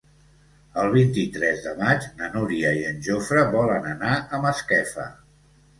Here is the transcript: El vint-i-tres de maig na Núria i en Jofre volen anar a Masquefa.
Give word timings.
El 0.83 0.87
vint-i-tres 0.95 1.61
de 1.65 1.73
maig 1.83 2.07
na 2.23 2.31
Núria 2.37 2.73
i 2.81 2.83
en 2.93 2.99
Jofre 3.11 3.45
volen 3.59 3.87
anar 3.95 4.15
a 4.39 4.43
Masquefa. 4.49 5.11